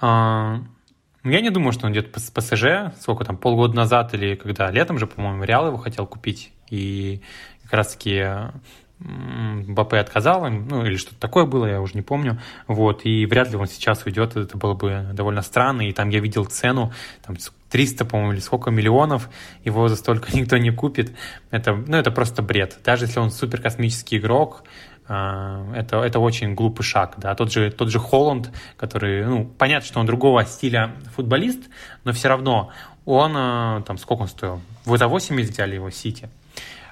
[0.00, 4.98] я не думаю, что он идет с ПСЖ, сколько там, полгода назад или когда, летом
[4.98, 7.22] же, по-моему, Реал его хотел купить, и
[7.64, 8.52] как раз-таки
[8.98, 13.50] Бапе отказал им, ну или что-то такое было, я уже не помню, вот, и вряд
[13.50, 17.36] ли он сейчас уйдет, это было бы довольно странно, и там я видел цену, там
[17.68, 19.28] 300, по-моему, или сколько миллионов,
[19.64, 21.14] его за столько никто не купит,
[21.50, 26.54] это, ну это просто бред, даже если он супер космический игрок, а, это, это очень
[26.54, 30.92] глупый шаг, да, тот же, тот же Холланд, который, ну, понятно, что он другого стиля
[31.14, 31.60] футболист,
[32.04, 32.70] но все равно
[33.04, 34.60] он, а, там, сколько он стоил?
[34.84, 36.28] Вы за 80 взяли его Сити,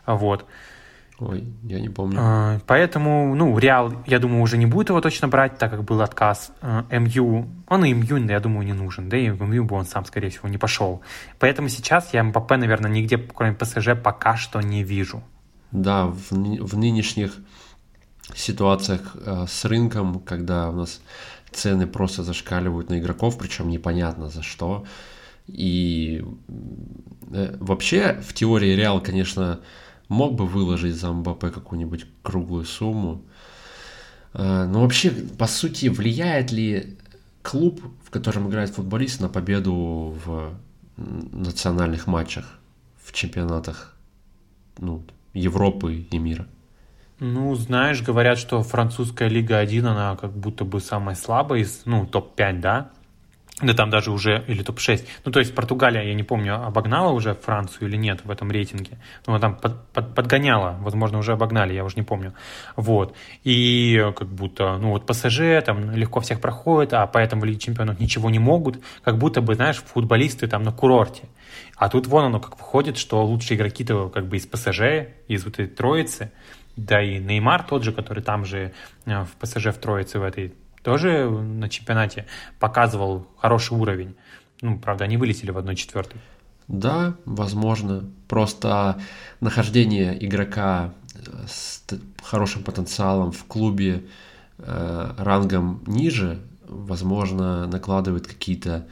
[0.07, 0.47] вот.
[1.19, 2.19] Ой, я не помню.
[2.21, 6.01] А, поэтому, ну, Реал, я думаю, уже не будет его точно брать, так как был
[6.03, 6.53] отказ.
[6.91, 10.05] МЮ, он и МЮ, я думаю, не нужен, да и в МЮ бы он сам,
[10.05, 11.03] скорее всего, не пошел.
[11.39, 15.23] Поэтому сейчас я МПП, наверное, нигде, кроме ПСЖ, пока что не вижу.
[15.71, 17.37] Да, в, в нынешних
[18.35, 21.01] ситуациях э, с рынком, когда у нас
[21.51, 24.85] цены просто зашкаливают на игроков, причем непонятно за что.
[25.47, 26.25] И
[27.31, 29.61] э, вообще в теории Реал, конечно,
[30.09, 33.23] мог бы выложить за МБП какую-нибудь круглую сумму.
[34.33, 36.99] Э, но вообще, по сути, влияет ли
[37.43, 40.55] клуб, в котором играет футболист, на победу в
[40.97, 42.59] национальных матчах,
[43.03, 43.95] в чемпионатах
[44.79, 46.47] ну, Европы и мира?
[47.27, 52.05] Ну, знаешь, говорят, что французская Лига 1, она как будто бы самая слабая из, ну,
[52.07, 52.91] топ-5, да?
[53.63, 55.07] Да там даже уже, или топ-6.
[55.25, 58.99] Ну, то есть Португалия, я не помню, обогнала уже Францию или нет в этом рейтинге.
[59.27, 62.35] Ну, там под, под, подгоняла, возможно, уже обогнали, я уже не помню.
[62.77, 63.17] Вот.
[63.43, 68.01] И как будто, ну, вот ПСЖ там легко всех проходит, а поэтому в Лиге Чемпионов
[68.01, 68.83] ничего не могут.
[69.03, 71.23] Как будто бы, знаешь, футболисты там на курорте.
[71.77, 75.55] А тут вон оно как выходит, что лучшие игроки-то как бы из ПСЖ, из вот
[75.55, 76.31] этой троицы.
[76.77, 78.73] Да и Неймар тот же, который там же
[79.07, 82.27] э, в ПСЖ в Троице в этой, тоже на чемпионате
[82.59, 84.17] показывал хороший уровень.
[84.61, 86.17] Ну, правда, они вылетели в 1-4.
[86.69, 88.05] Да, возможно.
[88.29, 88.99] Просто
[89.41, 91.85] нахождение игрока э, с
[92.23, 94.05] хорошим потенциалом в клубе
[94.59, 98.87] э, рангом ниже, возможно, накладывает какие-то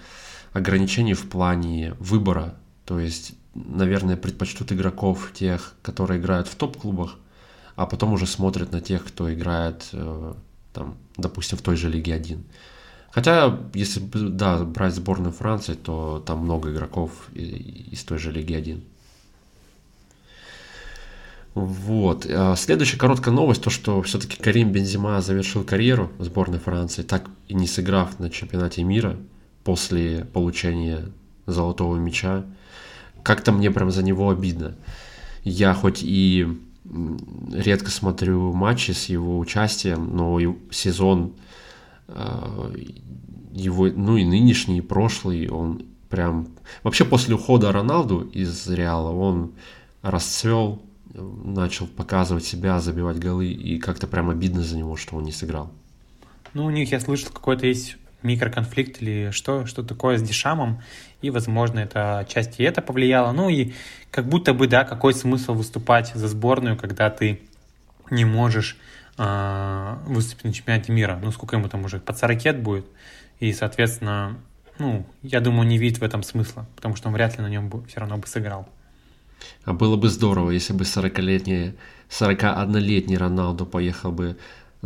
[0.52, 2.54] ограничения в плане выбора.
[2.84, 7.16] То есть, наверное, предпочтут игроков тех, которые играют в топ-клубах,
[7.76, 10.34] а потом уже смотрят на тех, кто играет, э,
[10.72, 12.44] там, допустим, в той же Лиге 1.
[13.10, 18.82] Хотя, если да, брать сборную Франции, то там много игроков из той же Лиги 1.
[21.54, 22.26] Вот.
[22.30, 27.28] А следующая короткая новость, то что все-таки Карим Бензима завершил карьеру в сборной Франции, так
[27.48, 29.18] и не сыграв на чемпионате мира
[29.62, 31.08] после получения
[31.46, 32.44] золотого мяча.
[33.22, 34.74] Как-то мне прям за него обидно.
[35.44, 36.46] Я хоть и
[37.52, 40.38] редко смотрю матчи с его участием, но
[40.70, 41.32] сезон
[42.08, 42.72] а,
[43.52, 46.48] его, ну и нынешний, и прошлый, он прям...
[46.82, 49.52] Вообще после ухода Роналду из Реала он
[50.02, 50.82] расцвел,
[51.14, 55.70] начал показывать себя, забивать голы, и как-то прям обидно за него, что он не сыграл.
[56.54, 60.82] Ну, у них, я слышал, какой-то есть микроконфликт или что, что такое с Дешамом,
[61.20, 63.32] и, возможно, это отчасти это повлияло.
[63.32, 63.72] Ну и
[64.10, 67.40] как будто бы, да, какой смысл выступать за сборную, когда ты
[68.10, 68.76] не можешь
[69.18, 71.18] э, выступить на чемпионате мира.
[71.22, 72.86] Ну, сколько ему там уже, под 40 будет.
[73.40, 74.36] И, соответственно,
[74.78, 77.68] ну, я думаю, не видит в этом смысла, потому что он вряд ли на нем
[77.68, 78.68] бы, все равно бы сыграл.
[79.64, 81.74] А было бы здорово, если бы 40-летний,
[82.10, 84.36] 41-летний Роналду поехал бы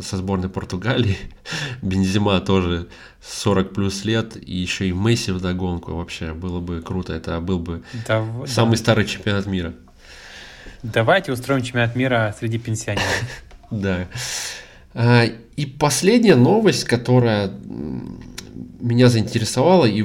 [0.00, 1.16] со сборной Португалии.
[1.82, 2.88] Бензима тоже
[3.22, 5.94] 40 плюс лет, и еще и Месси в догонку.
[5.94, 7.12] Вообще было бы круто.
[7.12, 8.76] Это был бы да, самый да.
[8.76, 9.74] старый чемпионат мира.
[10.82, 13.06] Давайте устроим чемпионат мира среди пенсионеров.
[13.68, 14.06] Да.
[14.94, 17.50] А, и последняя новость, которая
[18.78, 20.04] меня заинтересовала, и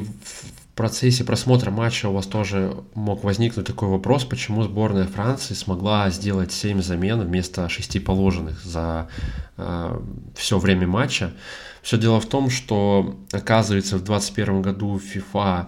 [0.72, 6.10] в процессе просмотра матча у вас тоже мог возникнуть такой вопрос, почему сборная Франции смогла
[6.10, 9.10] сделать 7 замен вместо 6 положенных за
[9.58, 10.00] э,
[10.34, 11.34] все время матча.
[11.82, 15.68] Все дело в том, что, оказывается, в 2021 году FIFA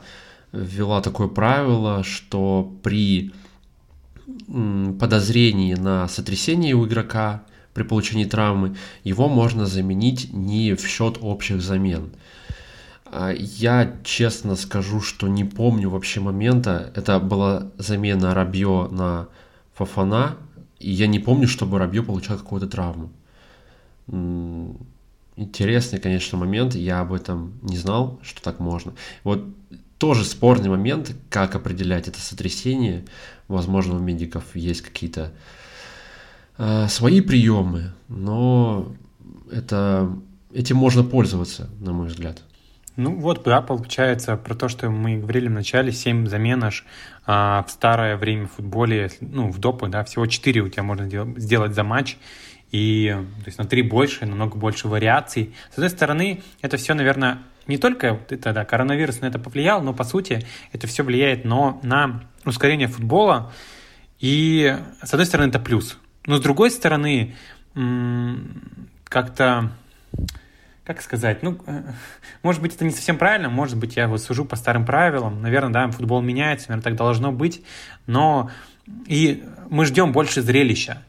[0.54, 3.34] ввела такое правило, что при
[4.48, 11.62] подозрении на сотрясение у игрока при получении травмы, его можно заменить не в счет общих
[11.62, 12.12] замен.
[13.16, 16.92] А, я честно скажу, что не помню вообще момента.
[16.96, 19.28] Это была замена Рабье на
[19.76, 20.36] Фафана,
[20.80, 23.12] и я не помню, чтобы Рабье получал какую-то травму.
[25.36, 26.74] Интересный, конечно, момент.
[26.74, 28.94] Я об этом не знал, что так можно.
[29.24, 29.46] Вот
[30.00, 33.06] тоже спорный момент, как определять это сотрясение.
[33.48, 35.32] Возможно, у медиков есть какие-то
[36.58, 38.92] э, свои приемы, но
[39.52, 40.12] это,
[40.52, 42.42] этим можно пользоваться, на мой взгляд.
[42.96, 46.86] Ну вот, да, получается, про то, что мы говорили в начале, 7 замен аж
[47.26, 51.10] а, в старое время в футболе, ну, в допы, да, всего 4 у тебя можно
[51.40, 52.18] сделать за матч,
[52.72, 55.56] и, то есть на 3 больше, намного больше вариаций.
[55.72, 59.94] С одной стороны, это все, наверное, не только это, да, коронавирус на это повлиял, но,
[59.94, 63.52] по сути, это все влияет но на ускорение футбола,
[64.20, 65.98] и, с одной стороны, это плюс.
[66.28, 67.36] Но, с другой стороны,
[69.06, 69.72] как-то
[70.86, 71.84] как сказать, ну, э,
[72.42, 75.72] может быть, это не совсем правильно, может быть, я вот сужу по старым правилам, наверное,
[75.72, 77.64] да, футбол меняется, наверное, так должно быть,
[78.06, 78.52] но
[79.08, 81.02] и мы ждем больше зрелища,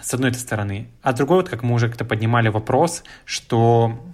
[0.00, 0.88] с одной стороны.
[1.02, 4.04] А с другой, вот как мы уже как-то поднимали вопрос, что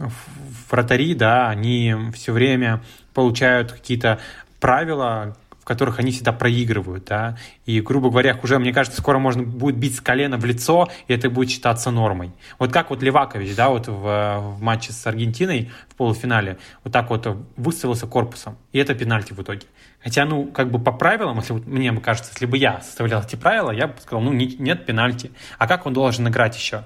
[0.70, 4.20] вратари, да, они все время получают какие-то
[4.61, 5.37] правила,
[5.68, 9.96] которых они всегда проигрывают, да, и, грубо говоря, уже, мне кажется, скоро можно будет бить
[9.96, 12.33] с колена в лицо, и это будет считаться нормой.
[12.59, 17.11] Вот как вот Левакович, да, вот в, в матче с Аргентиной в полуфинале, вот так
[17.11, 17.26] вот
[17.57, 19.66] выставился корпусом, и это пенальти в итоге.
[20.02, 23.70] Хотя, ну, как бы по правилам, если мне кажется, если бы я составлял эти правила,
[23.70, 25.33] я бы сказал, ну, не, нет пенальти.
[25.59, 26.85] А как он должен играть еще?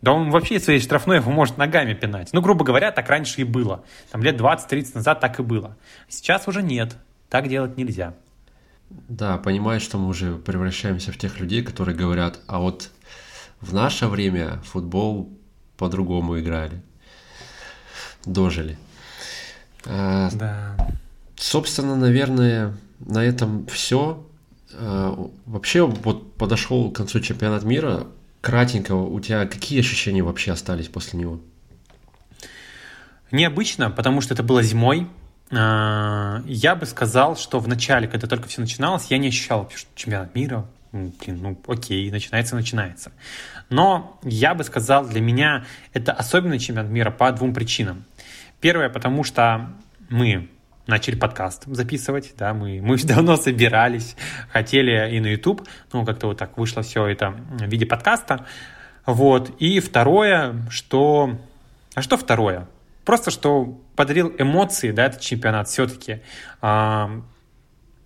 [0.00, 2.30] Да он вообще своей штрафной его может ногами пинать.
[2.32, 3.84] Ну, грубо говоря, так раньше и было.
[4.10, 5.76] Там лет 20-30 назад так и было.
[6.08, 6.96] Сейчас уже нет.
[7.30, 8.14] Так делать нельзя.
[8.90, 12.90] Да, понимаешь, что мы уже превращаемся в тех людей, которые говорят, а вот
[13.60, 15.32] в наше время футбол
[15.76, 16.82] по-другому играли.
[18.26, 18.76] Дожили.
[19.86, 20.76] А, да.
[21.36, 24.26] Собственно, наверное, на этом все.
[24.74, 28.08] А, вообще, вот подошел к концу чемпионат мира.
[28.40, 31.40] Кратенько, у тебя какие ощущения вообще остались после него?
[33.30, 35.06] Необычно, потому что это было зимой,
[35.50, 40.34] я бы сказал, что в начале, когда только все начиналось, я не ощущал что чемпионат
[40.34, 40.66] мира.
[40.92, 43.12] Ну, блин, ну окей, начинается, начинается.
[43.68, 48.04] Но я бы сказал, для меня это особенный чемпионат мира по двум причинам.
[48.60, 49.70] Первое, потому что
[50.08, 50.48] мы
[50.86, 54.16] начали подкаст записывать, да, мы, мы давно собирались,
[54.50, 58.46] хотели и на YouTube, но как-то вот так вышло все это в виде подкаста.
[59.06, 59.50] Вот.
[59.58, 61.38] И второе, что...
[61.94, 62.66] А что второе?
[63.10, 63.64] Просто что
[63.96, 66.20] подарил эмоции, да, этот чемпионат все-таки.
[66.62, 67.22] А,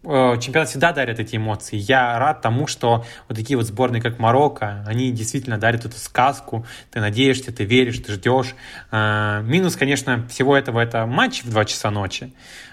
[0.03, 1.77] э, чемпионат всегда дарит эти эмоции.
[1.77, 6.65] Я рад тому, что вот такие вот сборные, как Марокко, они действительно дарят эту сказку.
[6.91, 8.55] Ты надеешься, ты веришь, ты ждешь.
[8.91, 12.33] А, минус, конечно, всего этого это матч в 2 часа ночи.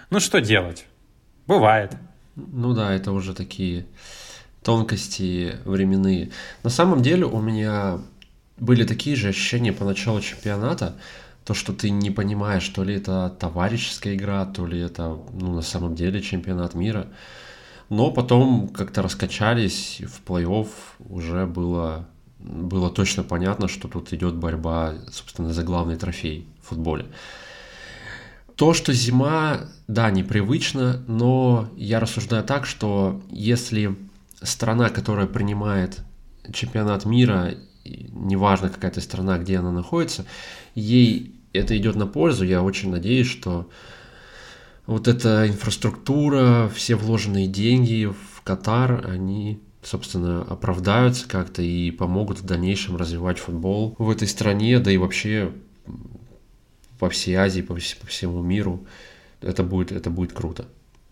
[0.09, 0.85] Ну что делать?
[1.47, 1.97] Бывает.
[2.37, 3.87] Ну да, это уже такие
[4.63, 6.31] тонкости временные.
[6.63, 7.99] На самом деле у меня
[8.55, 10.95] были такие же ощущения по началу чемпионата
[11.43, 15.61] то, что ты не понимаешь, то ли это товарищеская игра, то ли это, ну, на
[15.61, 17.07] самом деле чемпионат мира.
[17.89, 20.67] Но потом как-то раскачались, в плей-офф
[21.09, 22.07] уже было,
[22.39, 27.05] было точно понятно, что тут идет борьба, собственно, за главный трофей в футболе.
[28.55, 33.97] То, что зима, да, непривычно, но я рассуждаю так, что если
[34.41, 36.01] страна, которая принимает
[36.53, 40.25] чемпионат мира, неважно какая-то страна, где она находится,
[40.75, 42.45] ей это идет на пользу.
[42.45, 43.69] Я очень надеюсь, что
[44.85, 52.45] вот эта инфраструктура, все вложенные деньги в Катар, они, собственно, оправдаются как-то и помогут в
[52.45, 55.51] дальнейшем развивать футбол в этой стране, да и вообще
[56.99, 58.85] по всей Азии, по, по всему миру.
[59.41, 60.67] Это будет, это будет круто.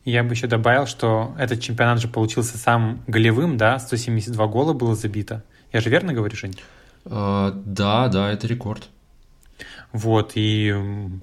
[0.05, 4.95] Я бы еще добавил, что этот чемпионат же получился самым голевым, да, 172 гола было
[4.95, 5.43] забито.
[5.71, 6.55] Я же верно говорю, Жень?
[7.05, 8.89] А, да, да, это рекорд.
[9.91, 10.75] Вот, и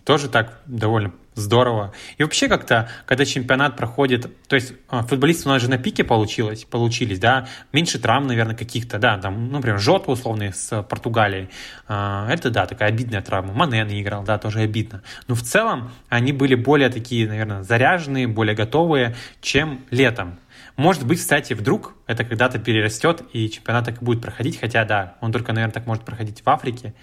[0.05, 1.93] тоже так довольно здорово.
[2.17, 6.03] И вообще как-то, когда чемпионат проходит, то есть а, футболисты у нас же на пике
[6.03, 11.51] получилось, получились, да, меньше травм, наверное, каких-то, да, там, ну, например, Жота условный с Португалией,
[11.87, 13.53] а, это, да, такая обидная травма.
[13.53, 15.03] Мане не играл, да, тоже обидно.
[15.29, 20.39] Но в целом они были более такие, наверное, заряженные, более готовые, чем летом.
[20.77, 25.17] Может быть, кстати, вдруг это когда-то перерастет, и чемпионат так и будет проходить, хотя, да,
[25.21, 26.95] он только, наверное, так может проходить в Африке,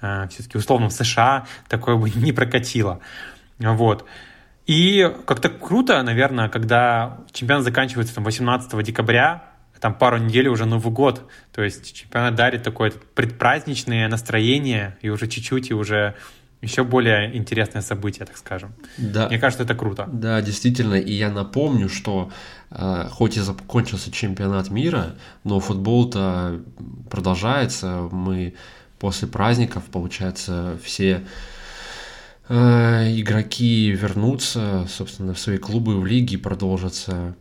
[0.00, 3.00] а, все-таки условно в США такое бы не прокатило.
[3.58, 4.06] Вот.
[4.66, 9.44] И как-то круто, наверное, когда чемпионат заканчивается там, 18 декабря,
[9.80, 15.28] там пару недель уже Новый год, то есть чемпионат дарит такое предпраздничное настроение и уже
[15.28, 16.14] чуть-чуть, и уже
[16.60, 18.72] еще более интересное событие, так скажем.
[18.96, 19.28] Да.
[19.28, 20.08] Мне кажется, это круто.
[20.12, 20.94] Да, действительно.
[20.94, 22.30] И я напомню, что
[22.70, 26.60] э, хоть и закончился чемпионат мира, но футбол-то
[27.10, 28.08] продолжается.
[28.10, 28.54] Мы
[28.98, 31.24] после праздников, получается, все
[32.48, 37.36] э, игроки вернутся, собственно, в свои клубы в лиге, продолжатся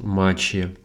[0.00, 0.76] матчи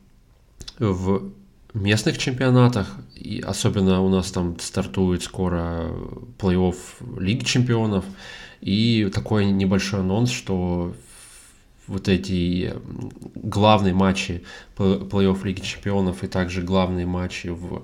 [0.79, 1.29] в
[1.73, 5.91] местных чемпионатах, и особенно у нас там стартует скоро
[6.37, 6.75] плей-офф
[7.19, 8.05] Лиги чемпионов,
[8.61, 10.93] и такой небольшой анонс, что
[11.87, 12.73] вот эти
[13.35, 14.43] главные матчи
[14.77, 17.83] плей-офф Лиги чемпионов и также главные матчи в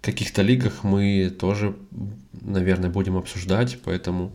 [0.00, 1.76] каких-то лигах мы тоже,
[2.32, 4.32] наверное, будем обсуждать, поэтому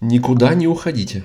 [0.00, 1.24] никуда не уходите.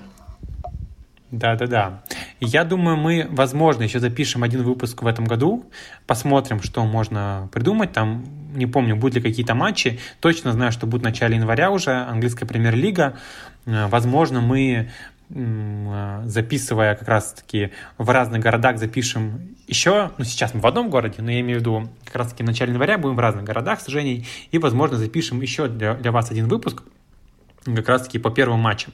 [1.31, 2.01] Да-да-да.
[2.39, 5.65] Я думаю, мы, возможно, еще запишем один выпуск в этом году,
[6.07, 7.91] посмотрим, что можно придумать.
[7.91, 9.99] Там, не помню, будут ли какие-то матчи.
[10.21, 13.15] Точно знаю, что будет в начале января уже английская премьер-лига.
[13.67, 14.89] Э, возможно, мы
[15.29, 21.21] э, записывая как раз-таки в разных городах, запишем еще, ну сейчас мы в одном городе,
[21.21, 23.87] но я имею в виду как раз-таки в начале января будем в разных городах с
[23.87, 26.81] Женей, и, возможно, запишем еще для, для вас один выпуск,
[27.75, 28.93] как раз-таки по первым матчам.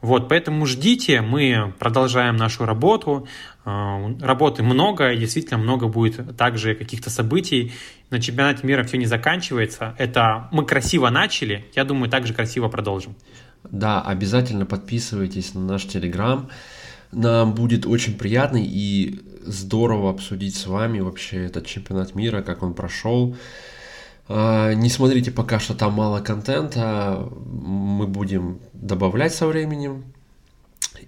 [0.00, 3.26] Вот, поэтому ждите, мы продолжаем нашу работу.
[3.64, 7.72] Э, работы много, и действительно много будет также каких-то событий.
[8.10, 9.94] На чемпионате мира все не заканчивается.
[9.98, 13.16] Это мы красиво начали, я думаю, также красиво продолжим.
[13.64, 16.48] Да, обязательно подписывайтесь на наш Телеграм.
[17.12, 22.74] Нам будет очень приятно и здорово обсудить с вами вообще этот чемпионат мира, как он
[22.74, 23.36] прошел.
[24.28, 30.04] А, не смотрите пока что там мало контента, мы будем добавлять со временем.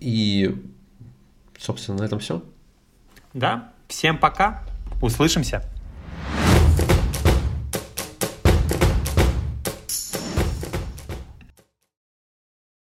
[0.00, 0.56] И,
[1.58, 2.42] собственно, на этом все.
[3.34, 4.62] Да, всем пока,
[5.02, 5.64] услышимся.